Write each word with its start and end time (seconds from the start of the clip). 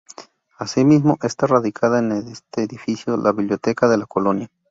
Asimismo 0.57 1.19
está 1.21 1.45
radicada 1.45 1.99
en 1.99 2.11
este 2.27 2.63
edificio 2.63 3.17
la 3.17 3.33
biblioteca 3.33 3.87
de 3.87 3.97
La 3.99 4.07
Colonia. 4.07 4.49